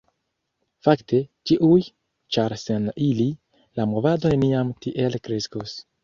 [0.85, 1.17] Fakte,
[1.49, 1.75] ĉiuj,
[2.37, 3.27] ĉar sen ili,
[3.81, 5.75] la movado neniam tiel kreskos.